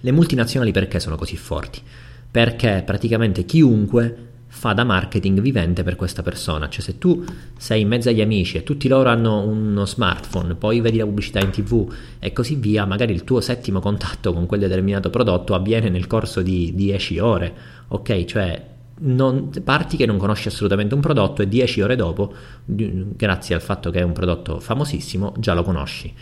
Le 0.00 0.12
multinazionali 0.12 0.72
perché 0.72 0.98
sono 0.98 1.16
così 1.16 1.36
forti? 1.36 1.82
Perché 2.30 2.82
praticamente 2.86 3.44
chiunque 3.44 4.35
fa 4.56 4.72
da 4.72 4.84
marketing 4.84 5.40
vivente 5.40 5.82
per 5.82 5.96
questa 5.96 6.22
persona. 6.22 6.70
Cioè 6.70 6.80
se 6.82 6.96
tu 6.96 7.22
sei 7.58 7.82
in 7.82 7.88
mezzo 7.88 8.08
agli 8.08 8.22
amici 8.22 8.56
e 8.56 8.62
tutti 8.62 8.88
loro 8.88 9.10
hanno 9.10 9.46
uno 9.46 9.84
smartphone, 9.84 10.54
poi 10.54 10.80
vedi 10.80 10.96
la 10.96 11.04
pubblicità 11.04 11.40
in 11.40 11.50
tv 11.50 11.92
e 12.18 12.32
così 12.32 12.54
via, 12.54 12.86
magari 12.86 13.12
il 13.12 13.22
tuo 13.22 13.42
settimo 13.42 13.80
contatto 13.80 14.32
con 14.32 14.46
quel 14.46 14.60
determinato 14.60 15.10
prodotto 15.10 15.54
avviene 15.54 15.90
nel 15.90 16.06
corso 16.06 16.40
di 16.40 16.72
10 16.74 17.18
ore, 17.18 17.54
ok? 17.88 18.24
Cioè 18.24 18.66
non, 19.00 19.50
parti 19.62 19.98
che 19.98 20.06
non 20.06 20.16
conosci 20.16 20.48
assolutamente 20.48 20.94
un 20.94 21.02
prodotto 21.02 21.42
e 21.42 21.48
10 21.48 21.82
ore 21.82 21.94
dopo, 21.94 22.32
grazie 22.64 23.54
al 23.54 23.60
fatto 23.60 23.90
che 23.90 23.98
è 23.98 24.02
un 24.02 24.12
prodotto 24.12 24.58
famosissimo, 24.58 25.34
già 25.38 25.52
lo 25.52 25.64
conosci. 25.64 26.12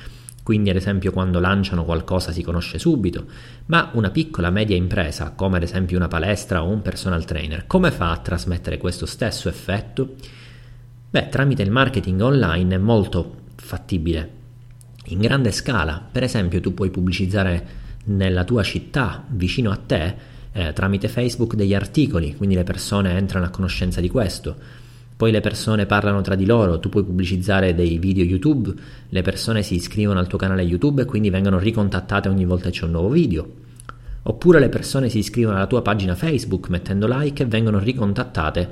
Quindi 0.44 0.68
ad 0.68 0.76
esempio 0.76 1.10
quando 1.10 1.40
lanciano 1.40 1.86
qualcosa 1.86 2.30
si 2.30 2.42
conosce 2.42 2.78
subito, 2.78 3.24
ma 3.66 3.88
una 3.94 4.10
piccola 4.10 4.50
media 4.50 4.76
impresa, 4.76 5.30
come 5.30 5.56
ad 5.56 5.62
esempio 5.62 5.96
una 5.96 6.06
palestra 6.06 6.62
o 6.62 6.68
un 6.68 6.82
personal 6.82 7.24
trainer, 7.24 7.66
come 7.66 7.90
fa 7.90 8.10
a 8.10 8.18
trasmettere 8.18 8.76
questo 8.76 9.06
stesso 9.06 9.48
effetto? 9.48 10.16
Beh, 11.08 11.30
tramite 11.30 11.62
il 11.62 11.70
marketing 11.70 12.20
online 12.20 12.74
è 12.74 12.78
molto 12.78 13.36
fattibile. 13.56 14.30
In 15.06 15.20
grande 15.20 15.50
scala, 15.50 16.06
per 16.12 16.24
esempio 16.24 16.60
tu 16.60 16.74
puoi 16.74 16.90
pubblicizzare 16.90 17.66
nella 18.04 18.44
tua 18.44 18.62
città, 18.62 19.24
vicino 19.26 19.70
a 19.70 19.76
te, 19.76 20.14
eh, 20.52 20.74
tramite 20.74 21.08
Facebook 21.08 21.54
degli 21.54 21.74
articoli, 21.74 22.36
quindi 22.36 22.54
le 22.54 22.64
persone 22.64 23.16
entrano 23.16 23.46
a 23.46 23.50
conoscenza 23.50 24.02
di 24.02 24.10
questo 24.10 24.82
poi 25.16 25.30
le 25.30 25.40
persone 25.40 25.86
parlano 25.86 26.22
tra 26.22 26.34
di 26.34 26.44
loro, 26.44 26.80
tu 26.80 26.88
puoi 26.88 27.04
pubblicizzare 27.04 27.72
dei 27.72 27.98
video 27.98 28.24
YouTube, 28.24 28.72
le 29.08 29.22
persone 29.22 29.62
si 29.62 29.76
iscrivono 29.76 30.18
al 30.18 30.26
tuo 30.26 30.38
canale 30.38 30.62
YouTube 30.62 31.02
e 31.02 31.04
quindi 31.04 31.30
vengono 31.30 31.58
ricontattate 31.58 32.28
ogni 32.28 32.44
volta 32.44 32.64
che 32.64 32.78
c'è 32.78 32.84
un 32.84 32.90
nuovo 32.90 33.10
video. 33.10 33.62
Oppure 34.22 34.58
le 34.58 34.68
persone 34.68 35.08
si 35.08 35.18
iscrivono 35.18 35.56
alla 35.56 35.68
tua 35.68 35.82
pagina 35.82 36.16
Facebook 36.16 36.68
mettendo 36.68 37.06
like 37.08 37.44
e 37.44 37.46
vengono 37.46 37.78
ricontattate, 37.78 38.68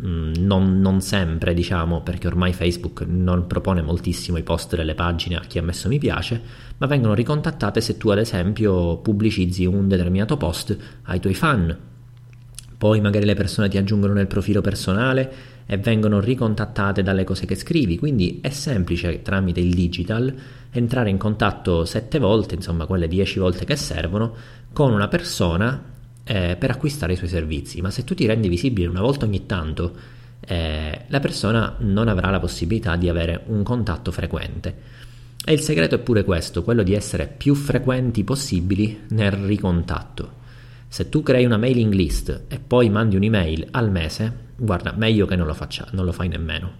mm, 0.00 0.34
non, 0.38 0.80
non, 0.80 1.00
sempre 1.00 1.52
diciamo, 1.52 2.02
perché 2.02 2.28
ormai 2.28 2.52
Facebook 2.52 3.04
non 3.08 3.48
propone 3.48 3.82
moltissimo 3.82 4.38
i 4.38 4.44
post 4.44 4.76
delle 4.76 4.94
pagine 4.94 5.34
a 5.34 5.40
chi 5.40 5.58
ha 5.58 5.62
messo 5.62 5.88
mi 5.88 5.98
piace, 5.98 6.40
ma 6.76 6.86
vengono 6.86 7.14
ricontattate 7.14 7.80
se 7.80 7.96
tu 7.96 8.10
ad 8.10 8.18
esempio 8.18 8.98
pubblicizzi 8.98 9.66
un 9.66 9.88
determinato 9.88 10.36
post 10.36 10.76
ai 11.04 11.18
tuoi 11.18 11.34
fan. 11.34 11.76
Poi 12.78 13.00
magari 13.00 13.24
le 13.24 13.34
persone 13.34 13.68
ti 13.68 13.78
aggiungono 13.78 14.12
nel 14.12 14.26
profilo 14.28 14.60
personale 14.60 15.51
e 15.66 15.76
vengono 15.78 16.20
ricontattate 16.20 17.02
dalle 17.02 17.24
cose 17.24 17.46
che 17.46 17.54
scrivi, 17.54 17.98
quindi 17.98 18.40
è 18.42 18.50
semplice 18.50 19.22
tramite 19.22 19.60
il 19.60 19.74
digital 19.74 20.34
entrare 20.70 21.10
in 21.10 21.18
contatto 21.18 21.84
sette 21.84 22.18
volte, 22.18 22.54
insomma 22.54 22.86
quelle 22.86 23.08
dieci 23.08 23.38
volte 23.38 23.64
che 23.64 23.76
servono, 23.76 24.34
con 24.72 24.92
una 24.92 25.08
persona 25.08 25.82
eh, 26.24 26.56
per 26.58 26.70
acquistare 26.70 27.12
i 27.12 27.16
suoi 27.16 27.28
servizi, 27.28 27.80
ma 27.80 27.90
se 27.90 28.04
tu 28.04 28.14
ti 28.14 28.26
rendi 28.26 28.48
visibile 28.48 28.88
una 28.88 29.02
volta 29.02 29.26
ogni 29.26 29.46
tanto, 29.46 29.94
eh, 30.40 31.04
la 31.06 31.20
persona 31.20 31.76
non 31.80 32.08
avrà 32.08 32.30
la 32.30 32.40
possibilità 32.40 32.96
di 32.96 33.08
avere 33.08 33.42
un 33.46 33.62
contatto 33.62 34.10
frequente. 34.10 35.00
E 35.44 35.52
il 35.52 35.60
segreto 35.60 35.96
è 35.96 35.98
pure 35.98 36.24
questo, 36.24 36.62
quello 36.62 36.82
di 36.82 36.94
essere 36.94 37.26
più 37.26 37.54
frequenti 37.54 38.24
possibili 38.24 39.00
nel 39.08 39.32
ricontatto. 39.32 40.40
Se 40.92 41.08
tu 41.08 41.22
crei 41.22 41.46
una 41.46 41.56
mailing 41.56 41.94
list 41.94 42.42
e 42.48 42.58
poi 42.58 42.90
mandi 42.90 43.16
un'email 43.16 43.68
al 43.70 43.90
mese, 43.90 44.30
guarda, 44.56 44.92
meglio 44.94 45.24
che 45.24 45.36
non 45.36 45.46
lo, 45.46 45.54
faccia, 45.54 45.88
non 45.92 46.04
lo 46.04 46.12
fai 46.12 46.28
nemmeno. 46.28 46.70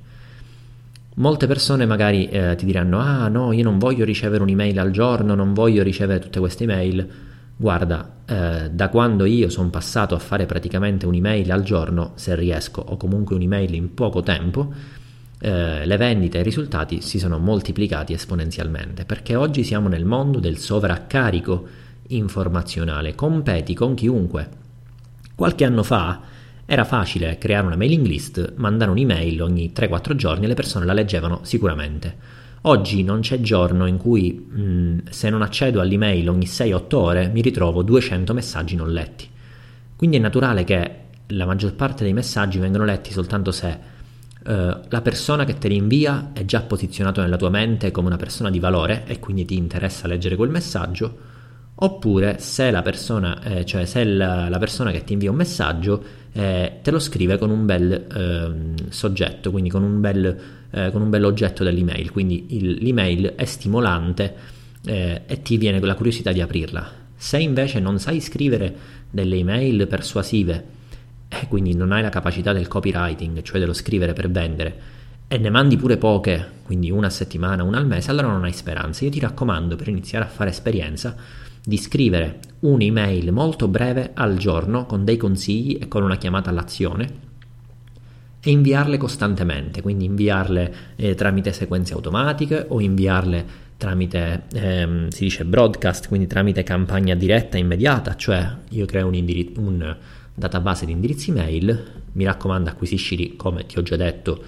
Molte 1.14 1.46
persone 1.46 1.86
magari 1.86 2.28
eh, 2.28 2.54
ti 2.54 2.66
diranno: 2.66 2.98
Ah, 2.98 3.28
no, 3.28 3.52
io 3.52 3.62
non 3.62 3.78
voglio 3.78 4.04
ricevere 4.04 4.42
un'email 4.42 4.78
al 4.78 4.90
giorno, 4.90 5.34
non 5.34 5.54
voglio 5.54 5.82
ricevere 5.82 6.18
tutte 6.18 6.40
queste 6.40 6.64
email. 6.64 7.08
Guarda, 7.56 8.16
eh, 8.26 8.70
da 8.70 8.90
quando 8.90 9.24
io 9.24 9.48
sono 9.48 9.70
passato 9.70 10.14
a 10.14 10.18
fare 10.18 10.44
praticamente 10.44 11.06
un'email 11.06 11.50
al 11.50 11.62
giorno, 11.62 12.12
se 12.16 12.36
riesco, 12.36 12.82
o 12.86 12.98
comunque 12.98 13.34
un'email 13.34 13.72
in 13.72 13.94
poco 13.94 14.22
tempo, 14.22 14.74
eh, 15.40 15.86
le 15.86 15.96
vendite 15.96 16.36
e 16.36 16.40
i 16.42 16.44
risultati 16.44 17.00
si 17.00 17.18
sono 17.18 17.38
moltiplicati 17.38 18.12
esponenzialmente. 18.12 19.06
Perché 19.06 19.36
oggi 19.36 19.64
siamo 19.64 19.88
nel 19.88 20.04
mondo 20.04 20.38
del 20.38 20.58
sovraccarico 20.58 21.80
informazionale, 22.16 23.14
competi 23.14 23.74
con 23.74 23.94
chiunque. 23.94 24.48
Qualche 25.34 25.64
anno 25.64 25.82
fa 25.82 26.20
era 26.64 26.84
facile 26.84 27.38
creare 27.38 27.66
una 27.66 27.76
mailing 27.76 28.06
list, 28.06 28.54
mandare 28.56 28.90
un'email 28.90 29.42
ogni 29.42 29.72
3-4 29.74 30.14
giorni 30.14 30.44
e 30.44 30.48
le 30.48 30.54
persone 30.54 30.84
la 30.84 30.92
leggevano 30.92 31.40
sicuramente. 31.42 32.40
Oggi 32.62 33.02
non 33.02 33.20
c'è 33.20 33.40
giorno 33.40 33.86
in 33.86 33.96
cui 33.96 34.32
mh, 34.32 35.10
se 35.10 35.28
non 35.30 35.42
accedo 35.42 35.80
all'email 35.80 36.28
ogni 36.28 36.46
6-8 36.46 36.94
ore 36.94 37.28
mi 37.28 37.40
ritrovo 37.40 37.82
200 37.82 38.32
messaggi 38.32 38.76
non 38.76 38.92
letti. 38.92 39.28
Quindi 39.96 40.16
è 40.16 40.20
naturale 40.20 40.64
che 40.64 40.96
la 41.28 41.44
maggior 41.44 41.74
parte 41.74 42.04
dei 42.04 42.12
messaggi 42.12 42.58
vengono 42.58 42.84
letti 42.84 43.12
soltanto 43.12 43.50
se 43.50 43.90
Uh, 44.44 44.76
la 44.88 45.00
persona 45.02 45.44
che 45.44 45.56
te 45.56 45.68
li 45.68 45.76
invia 45.76 46.30
è 46.32 46.44
già 46.44 46.62
posizionato 46.62 47.20
nella 47.20 47.36
tua 47.36 47.48
mente 47.48 47.92
come 47.92 48.08
una 48.08 48.16
persona 48.16 48.50
di 48.50 48.58
valore 48.58 49.04
e 49.06 49.20
quindi 49.20 49.44
ti 49.44 49.56
interessa 49.56 50.08
leggere 50.08 50.34
quel 50.34 50.50
messaggio, 50.50 51.16
oppure 51.82 52.36
se 52.38 52.70
la 52.70 52.80
persona, 52.80 53.42
eh, 53.42 53.64
cioè 53.64 53.84
se 53.86 54.04
la, 54.04 54.48
la 54.48 54.58
persona 54.58 54.92
che 54.92 55.02
ti 55.02 55.14
invia 55.14 55.30
un 55.30 55.36
messaggio 55.36 56.02
eh, 56.32 56.78
te 56.80 56.90
lo 56.92 57.00
scrive 57.00 57.38
con 57.38 57.50
un 57.50 57.66
bel 57.66 57.92
eh, 57.92 58.90
soggetto, 58.90 59.50
quindi 59.50 59.68
con 59.68 59.82
un 59.82 60.00
bel, 60.00 60.38
eh, 60.70 60.90
con 60.92 61.02
un 61.02 61.10
bel 61.10 61.24
oggetto 61.24 61.64
dell'email, 61.64 62.10
quindi 62.12 62.56
il, 62.56 62.78
l'email 62.80 63.34
è 63.34 63.44
stimolante 63.44 64.34
eh, 64.86 65.22
e 65.26 65.42
ti 65.42 65.56
viene 65.56 65.80
la 65.80 65.94
curiosità 65.94 66.30
di 66.30 66.40
aprirla. 66.40 67.00
Se 67.16 67.38
invece 67.38 67.80
non 67.80 67.98
sai 67.98 68.20
scrivere 68.20 68.74
delle 69.10 69.36
email 69.36 69.86
persuasive 69.88 70.64
e 71.28 71.48
quindi 71.48 71.74
non 71.74 71.90
hai 71.90 72.02
la 72.02 72.10
capacità 72.10 72.52
del 72.52 72.68
copywriting, 72.68 73.42
cioè 73.42 73.58
dello 73.58 73.72
scrivere 73.72 74.12
per 74.12 74.30
vendere, 74.30 74.80
e 75.26 75.38
ne 75.38 75.50
mandi 75.50 75.76
pure 75.76 75.96
poche, 75.96 76.46
quindi 76.62 76.90
una 76.90 77.08
a 77.08 77.10
settimana, 77.10 77.64
una 77.64 77.78
al 77.78 77.86
mese, 77.86 78.10
allora 78.10 78.28
non 78.28 78.44
hai 78.44 78.52
speranza. 78.52 79.04
Io 79.04 79.10
ti 79.10 79.18
raccomando 79.18 79.76
per 79.76 79.88
iniziare 79.88 80.24
a 80.24 80.28
fare 80.28 80.50
esperienza 80.50 81.16
di 81.64 81.76
scrivere 81.76 82.40
un'email 82.60 83.32
molto 83.32 83.68
breve 83.68 84.10
al 84.14 84.36
giorno 84.36 84.86
con 84.86 85.04
dei 85.04 85.16
consigli 85.16 85.78
e 85.80 85.88
con 85.88 86.02
una 86.02 86.16
chiamata 86.16 86.50
all'azione 86.50 87.30
e 88.44 88.50
inviarle 88.50 88.96
costantemente, 88.96 89.82
quindi 89.82 90.04
inviarle 90.04 90.74
eh, 90.96 91.14
tramite 91.14 91.52
sequenze 91.52 91.94
automatiche 91.94 92.66
o 92.68 92.80
inviarle 92.80 93.70
tramite, 93.76 94.44
ehm, 94.52 95.08
si 95.08 95.24
dice 95.24 95.44
broadcast, 95.44 96.08
quindi 96.08 96.26
tramite 96.26 96.64
campagna 96.64 97.14
diretta 97.14 97.56
immediata, 97.56 98.16
cioè 98.16 98.48
io 98.70 98.86
creo 98.86 99.06
un, 99.06 99.14
indiri- 99.14 99.54
un 99.58 99.96
database 100.34 100.86
di 100.86 100.92
indirizzi 100.92 101.30
mail, 101.30 101.84
mi 102.12 102.24
raccomando 102.24 102.68
acquisiscili 102.68 103.36
come 103.36 103.66
ti 103.66 103.78
ho 103.78 103.82
già 103.82 103.96
detto 103.96 104.42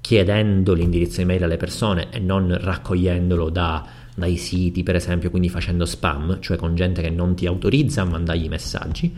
chiedendo 0.00 0.72
l'indirizzo 0.72 1.20
email 1.20 1.42
alle 1.42 1.58
persone 1.58 2.08
e 2.10 2.18
non 2.18 2.56
raccogliendolo 2.58 3.50
da 3.50 3.86
dai 4.18 4.36
siti, 4.36 4.82
per 4.82 4.96
esempio, 4.96 5.30
quindi 5.30 5.48
facendo 5.48 5.86
spam, 5.86 6.40
cioè 6.40 6.56
con 6.56 6.74
gente 6.74 7.00
che 7.00 7.10
non 7.10 7.34
ti 7.34 7.46
autorizza 7.46 8.02
a 8.02 8.04
mandargli 8.04 8.48
messaggi. 8.48 9.14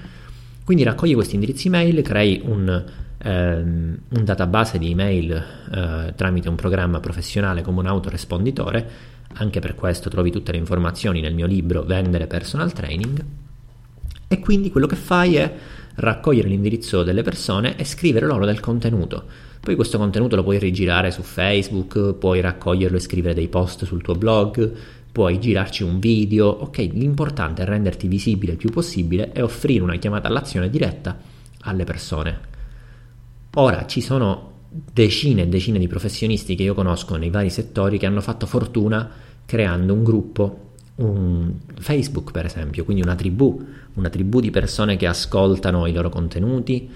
Quindi 0.62 0.84
raccogli 0.84 1.14
questi 1.14 1.34
indirizzi 1.34 1.66
email, 1.66 2.02
crei 2.02 2.40
un, 2.44 2.84
ehm, 3.18 3.98
un 4.08 4.24
database 4.24 4.78
di 4.78 4.90
email 4.90 5.32
eh, 5.32 6.12
tramite 6.14 6.48
un 6.48 6.54
programma 6.54 7.00
professionale 7.00 7.62
come 7.62 7.80
un 7.80 7.86
autoresponditore. 7.86 8.88
Anche 9.34 9.60
per 9.60 9.74
questo 9.74 10.10
trovi 10.10 10.30
tutte 10.30 10.52
le 10.52 10.58
informazioni 10.58 11.20
nel 11.20 11.34
mio 11.34 11.46
libro 11.46 11.82
Vendere 11.82 12.26
Personal 12.26 12.72
Training. 12.72 13.24
E 14.28 14.38
quindi 14.38 14.70
quello 14.70 14.86
che 14.86 14.96
fai 14.96 15.36
è 15.36 15.52
raccogliere 15.96 16.48
l'indirizzo 16.48 17.02
delle 17.02 17.22
persone 17.22 17.76
e 17.76 17.84
scrivere 17.84 18.26
loro 18.26 18.44
del 18.44 18.60
contenuto. 18.60 19.24
Poi 19.60 19.74
questo 19.74 19.98
contenuto 19.98 20.36
lo 20.36 20.42
puoi 20.42 20.58
rigirare 20.58 21.10
su 21.10 21.22
Facebook, 21.22 22.14
puoi 22.14 22.40
raccoglierlo 22.40 22.96
e 22.96 23.00
scrivere 23.00 23.34
dei 23.34 23.48
post 23.48 23.84
sul 23.84 24.00
tuo 24.00 24.14
blog, 24.14 24.72
puoi 25.12 25.38
girarci 25.38 25.82
un 25.82 25.98
video, 25.98 26.46
ok? 26.48 26.78
L'importante 26.92 27.62
è 27.62 27.66
renderti 27.66 28.08
visibile 28.08 28.52
il 28.52 28.58
più 28.58 28.70
possibile 28.70 29.32
e 29.32 29.42
offrire 29.42 29.82
una 29.82 29.96
chiamata 29.96 30.28
all'azione 30.28 30.70
diretta 30.70 31.18
alle 31.62 31.84
persone. 31.84 32.38
Ora 33.54 33.84
ci 33.86 34.00
sono 34.00 34.48
decine 34.70 35.42
e 35.42 35.48
decine 35.48 35.78
di 35.78 35.88
professionisti 35.88 36.54
che 36.54 36.62
io 36.62 36.74
conosco 36.74 37.16
nei 37.16 37.30
vari 37.30 37.50
settori 37.50 37.98
che 37.98 38.06
hanno 38.06 38.20
fatto 38.20 38.46
fortuna 38.46 39.10
creando 39.44 39.92
un 39.92 40.04
gruppo, 40.04 40.68
un 40.96 41.52
Facebook 41.78 42.30
per 42.30 42.44
esempio, 42.44 42.84
quindi 42.84 43.02
una 43.02 43.16
tribù, 43.16 43.62
una 43.94 44.08
tribù 44.08 44.40
di 44.40 44.50
persone 44.50 44.96
che 44.96 45.06
ascoltano 45.06 45.86
i 45.86 45.92
loro 45.92 46.08
contenuti, 46.08 46.88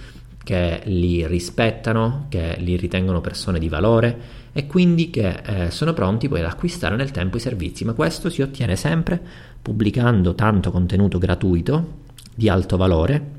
che 0.44 0.82
li 0.84 1.26
rispettano, 1.26 2.26
che 2.28 2.56
li 2.58 2.76
ritengono 2.76 3.20
persone 3.20 3.58
di 3.58 3.68
valore 3.68 4.42
e 4.52 4.66
quindi 4.66 5.10
che 5.10 5.40
eh, 5.44 5.70
sono 5.70 5.92
pronti 5.92 6.28
poi 6.28 6.40
ad 6.40 6.46
acquistare 6.46 6.94
nel 6.94 7.10
tempo 7.10 7.38
i 7.38 7.40
servizi, 7.40 7.84
ma 7.84 7.94
questo 7.94 8.30
si 8.30 8.42
ottiene 8.42 8.76
sempre 8.76 9.20
pubblicando 9.60 10.34
tanto 10.34 10.70
contenuto 10.70 11.18
gratuito 11.18 12.02
di 12.34 12.48
alto 12.48 12.76
valore 12.76 13.32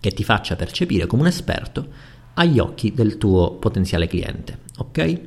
che 0.00 0.10
ti 0.10 0.24
faccia 0.24 0.56
percepire 0.56 1.06
come 1.06 1.22
un 1.22 1.28
esperto 1.28 1.86
agli 2.34 2.58
occhi 2.58 2.92
del 2.94 3.18
tuo 3.18 3.52
potenziale 3.52 4.06
cliente, 4.06 4.58
ok? 4.78 5.20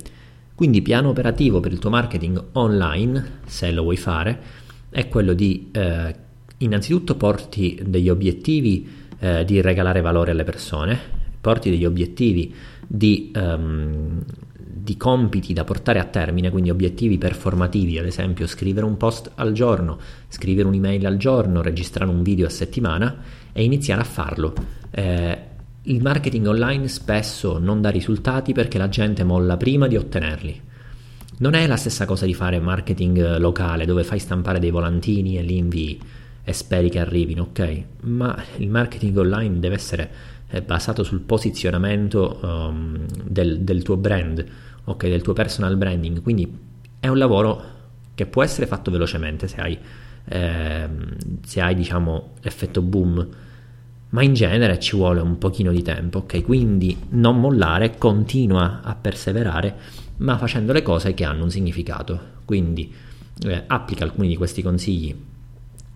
Quindi 0.56 0.82
piano 0.82 1.10
operativo 1.10 1.60
per 1.60 1.72
il 1.72 1.80
tuo 1.80 1.90
marketing 1.90 2.44
online, 2.54 3.40
se 3.46 3.72
lo 3.72 3.84
vuoi 3.84 3.98
fare, 3.98 4.42
è 4.90 5.08
quello 5.08 5.34
di 5.34 5.70
eh, 5.72 6.16
innanzitutto 6.58 7.16
porti 7.16 7.80
degli 7.86 8.10
obiettivi 8.10 9.03
eh, 9.24 9.46
di 9.46 9.62
regalare 9.62 10.02
valore 10.02 10.32
alle 10.32 10.44
persone, 10.44 11.00
porti 11.40 11.70
degli 11.70 11.86
obiettivi 11.86 12.54
di, 12.86 13.32
um, 13.34 14.22
di, 14.58 14.98
compiti 14.98 15.54
da 15.54 15.64
portare 15.64 16.00
a 16.00 16.04
termine, 16.04 16.50
quindi 16.50 16.70
obiettivi 16.70 17.18
performativi, 17.18 17.98
ad 17.98 18.06
esempio 18.06 18.46
scrivere 18.48 18.86
un 18.86 18.98
post 18.98 19.32
al 19.36 19.54
giorno, 19.54 19.98
scrivere 20.28 20.68
un'email 20.68 21.06
al 21.06 21.16
giorno, 21.16 21.62
registrare 21.62 22.12
un 22.12 22.22
video 22.22 22.48
a 22.48 22.50
settimana 22.50 23.16
e 23.54 23.64
iniziare 23.64 24.02
a 24.02 24.06
farlo. 24.06 24.54
Eh, 24.92 25.38
il 25.84 26.02
marketing 26.02 26.48
online 26.48 26.90
spesso 26.90 27.60
non 27.60 27.80
dà 27.80 27.90
risultati 27.90 28.52
perché 28.52 28.78
la 28.78 28.90
gente 28.90 29.24
molla 29.24 29.56
prima 29.56 29.88
di 29.88 29.96
ottenerli. 29.96 30.62
Non 31.38 31.54
è 31.54 31.66
la 31.66 31.78
stessa 31.78 32.06
cosa 32.06 32.26
di 32.26 32.34
fare 32.34 32.60
marketing 32.60 33.38
locale 33.38 33.86
dove 33.86 34.04
fai 34.04 34.20
stampare 34.20 34.60
dei 34.60 34.70
volantini 34.70 35.38
e 35.38 35.42
li 35.44 35.58
invii 35.58 36.00
e 36.44 36.52
speri 36.52 36.90
che 36.90 37.00
arrivino, 37.00 37.44
ok? 37.44 37.84
Ma 38.02 38.38
il 38.58 38.70
marketing 38.70 39.18
online 39.18 39.60
deve 39.60 39.76
essere 39.76 40.12
eh, 40.50 40.62
basato 40.62 41.04
sul 41.04 41.22
posizionamento 41.22 42.40
um, 42.42 43.06
del, 43.24 43.62
del, 43.62 43.82
tuo 43.82 43.96
brand, 43.96 44.46
ok? 44.84 45.08
Del 45.08 45.22
tuo 45.22 45.34
personal 45.34 45.78
branding. 45.78 46.22
Quindi 46.22 46.60
è 47.00 47.08
un 47.08 47.18
lavoro 47.18 47.72
che 48.14 48.26
può 48.26 48.44
essere 48.44 48.68
fatto 48.68 48.92
velocemente 48.92 49.48
se 49.48 49.62
hai, 49.62 49.78
eh, 50.26 50.90
se 51.46 51.62
hai 51.62 51.76
diciamo, 51.76 52.34
l'effetto 52.42 52.82
boom. 52.82 53.28
Ma 54.10 54.22
in 54.22 54.34
genere 54.34 54.80
ci 54.80 54.96
vuole 54.96 55.22
un 55.22 55.38
pochino 55.38 55.72
di 55.72 55.82
tempo, 55.82 56.20
ok? 56.20 56.44
Quindi 56.44 56.96
non 57.12 57.40
mollare, 57.40 57.98
continua 57.98 58.82
a 58.84 58.96
perseverare, 58.96 59.76
ma 60.18 60.38
facendo 60.38 60.74
le 60.74 60.84
cose 60.84 61.14
che 61.14 61.24
hanno 61.24 61.44
un 61.44 61.50
significato. 61.50 62.20
Quindi 62.44 62.94
eh, 63.46 63.64
applica 63.66 64.04
alcuni 64.04 64.28
di 64.28 64.36
questi 64.36 64.62
consigli 64.62 65.32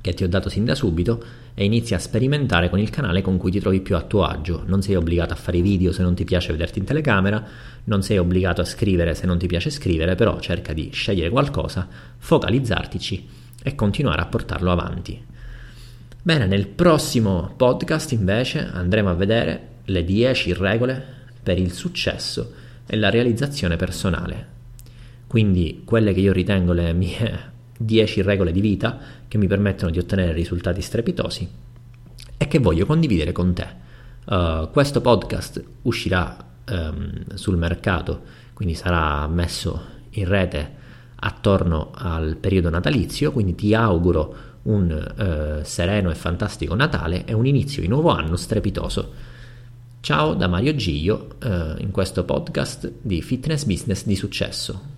che 0.01 0.13
ti 0.13 0.23
ho 0.23 0.27
dato 0.27 0.49
sin 0.49 0.65
da 0.65 0.75
subito 0.75 1.23
e 1.53 1.65
inizi 1.65 1.93
a 1.93 1.99
sperimentare 1.99 2.69
con 2.69 2.79
il 2.79 2.89
canale 2.89 3.21
con 3.21 3.37
cui 3.37 3.51
ti 3.51 3.59
trovi 3.59 3.81
più 3.81 3.95
a 3.95 4.03
tuo 4.03 4.23
agio. 4.23 4.63
Non 4.65 4.81
sei 4.81 4.95
obbligato 4.95 5.33
a 5.33 5.35
fare 5.35 5.57
i 5.57 5.61
video 5.61 5.91
se 5.91 6.03
non 6.03 6.13
ti 6.13 6.23
piace 6.23 6.51
vederti 6.51 6.79
in 6.79 6.85
telecamera, 6.85 7.43
non 7.85 8.03
sei 8.03 8.17
obbligato 8.17 8.61
a 8.61 8.65
scrivere 8.65 9.15
se 9.15 9.25
non 9.25 9.37
ti 9.37 9.47
piace 9.47 9.69
scrivere, 9.69 10.15
però 10.15 10.39
cerca 10.39 10.73
di 10.73 10.89
scegliere 10.91 11.29
qualcosa, 11.29 11.87
focalizzartici 12.17 13.27
e 13.63 13.75
continuare 13.75 14.21
a 14.21 14.27
portarlo 14.27 14.71
avanti. 14.71 15.19
Bene, 16.21 16.45
nel 16.45 16.67
prossimo 16.67 17.53
podcast 17.55 18.11
invece 18.11 18.69
andremo 18.71 19.09
a 19.09 19.15
vedere 19.15 19.67
le 19.85 20.03
10 20.03 20.53
regole 20.53 21.03
per 21.41 21.57
il 21.57 21.71
successo 21.71 22.53
e 22.85 22.97
la 22.97 23.09
realizzazione 23.09 23.77
personale. 23.77 24.55
Quindi 25.25 25.81
quelle 25.85 26.13
che 26.13 26.19
io 26.19 26.33
ritengo 26.33 26.73
le 26.73 26.93
mie 26.93 27.55
10 27.77 28.21
regole 28.21 28.51
di 28.51 28.61
vita 28.61 28.97
che 29.27 29.37
mi 29.37 29.47
permettono 29.47 29.91
di 29.91 29.99
ottenere 29.99 30.33
risultati 30.33 30.81
strepitosi 30.81 31.49
e 32.37 32.47
che 32.47 32.59
voglio 32.59 32.85
condividere 32.85 33.31
con 33.31 33.53
te. 33.53 33.67
Uh, 34.25 34.69
questo 34.71 35.01
podcast 35.01 35.63
uscirà 35.83 36.37
um, 36.69 37.33
sul 37.33 37.57
mercato, 37.57 38.21
quindi 38.53 38.75
sarà 38.75 39.27
messo 39.27 39.95
in 40.11 40.27
rete 40.27 40.75
attorno 41.15 41.91
al 41.93 42.35
periodo 42.35 42.69
natalizio, 42.69 43.31
quindi 43.31 43.55
ti 43.55 43.73
auguro 43.73 44.45
un 44.63 44.91
uh, 44.91 45.63
sereno 45.63 46.09
e 46.09 46.15
fantastico 46.15 46.75
Natale 46.75 47.25
e 47.25 47.33
un 47.33 47.45
inizio 47.45 47.81
di 47.81 47.87
nuovo 47.87 48.09
anno 48.09 48.35
strepitoso. 48.35 49.35
Ciao 49.99 50.35
da 50.35 50.47
Mario 50.47 50.75
Giglio 50.75 51.35
uh, 51.43 51.81
in 51.81 51.89
questo 51.91 52.23
podcast 52.23 52.91
di 53.01 53.21
fitness 53.21 53.63
business 53.63 54.05
di 54.05 54.15
successo. 54.15 54.96